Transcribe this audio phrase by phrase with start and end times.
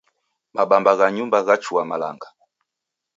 [0.55, 2.27] Mabamba gha nyumba ghachua malanga.